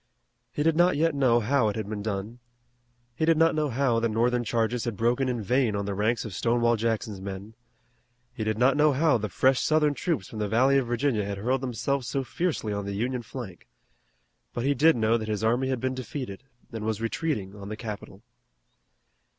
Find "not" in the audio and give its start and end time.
0.75-0.97, 3.37-3.53, 8.57-8.75